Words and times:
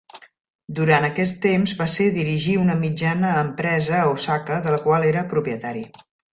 Durant 0.77 1.03
aquest 1.09 1.37
temps 1.43 1.73
va 1.81 1.87
ser 1.97 2.07
dirigir 2.15 2.57
una 2.63 2.79
mitjana 2.81 3.35
empresa 3.45 3.95
a 4.01 4.11
Osaka 4.17 4.61
de 4.67 4.77
la 4.77 4.85
qual 4.89 5.09
era 5.15 5.27
propietari. 5.37 5.89